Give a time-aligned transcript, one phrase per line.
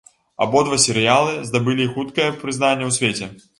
[0.45, 3.33] Абодва серыялы здабылі хутка прызнанне ў свеце.